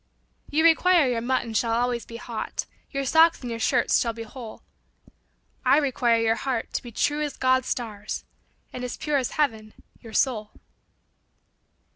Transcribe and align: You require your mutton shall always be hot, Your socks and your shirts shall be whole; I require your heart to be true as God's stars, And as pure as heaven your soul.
You 0.49 0.63
require 0.63 1.07
your 1.07 1.21
mutton 1.21 1.53
shall 1.53 1.73
always 1.73 2.07
be 2.07 2.15
hot, 2.17 2.65
Your 2.89 3.05
socks 3.05 3.41
and 3.41 3.51
your 3.51 3.59
shirts 3.59 3.99
shall 3.99 4.13
be 4.13 4.23
whole; 4.23 4.63
I 5.63 5.77
require 5.77 6.17
your 6.19 6.33
heart 6.37 6.73
to 6.73 6.81
be 6.81 6.91
true 6.91 7.21
as 7.21 7.37
God's 7.37 7.67
stars, 7.67 8.23
And 8.73 8.83
as 8.83 8.97
pure 8.97 9.17
as 9.17 9.33
heaven 9.33 9.73
your 9.99 10.13
soul. 10.13 10.53